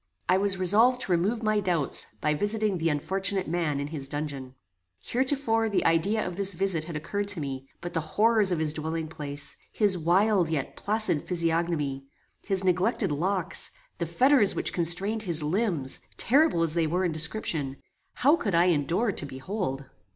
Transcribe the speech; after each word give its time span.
I 0.27 0.35
was 0.37 0.57
resolved 0.57 1.01
to 1.01 1.11
remove 1.11 1.43
my 1.43 1.59
doubts, 1.59 2.07
by 2.21 2.33
visiting 2.33 2.79
the 2.79 2.89
unfortunate 2.89 3.47
man 3.47 3.79
in 3.79 3.89
his 3.89 4.07
dungeon. 4.07 4.55
Heretofore 5.05 5.69
the 5.69 5.85
idea 5.85 6.25
of 6.25 6.37
this 6.37 6.53
visit 6.53 6.85
had 6.85 6.95
occurred 6.95 7.27
to 7.27 7.39
me; 7.39 7.69
but 7.81 7.93
the 7.93 8.01
horrors 8.17 8.51
of 8.51 8.57
his 8.57 8.73
dwelling 8.73 9.07
place, 9.07 9.57
his 9.71 9.99
wild 9.99 10.49
yet 10.49 10.75
placid 10.75 11.27
physiognomy, 11.27 12.07
his 12.43 12.63
neglected 12.63 13.11
locks, 13.11 13.69
the 13.99 14.07
fetters 14.07 14.55
which 14.55 14.73
constrained 14.73 15.21
his 15.21 15.43
limbs, 15.43 15.99
terrible 16.17 16.63
as 16.63 16.73
they 16.73 16.87
were 16.87 17.05
in 17.05 17.11
description, 17.11 17.77
how 18.15 18.35
could 18.35 18.55
I 18.55 18.69
endure 18.73 19.11
to 19.11 19.25
behold! 19.27 19.85